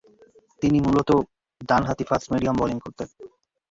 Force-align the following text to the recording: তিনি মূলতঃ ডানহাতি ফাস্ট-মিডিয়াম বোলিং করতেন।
তিনি 0.61 0.77
মূলতঃ 0.79 1.17
ডানহাতি 1.69 2.03
ফাস্ট-মিডিয়াম 2.09 2.55
বোলিং 2.57 2.77
করতেন। 2.79 3.07